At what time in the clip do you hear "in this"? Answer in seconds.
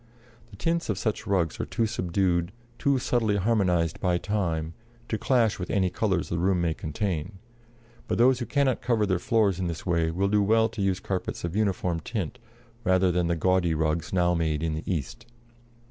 9.59-9.85